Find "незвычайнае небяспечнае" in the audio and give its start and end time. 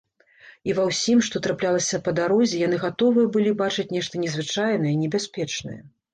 4.25-5.81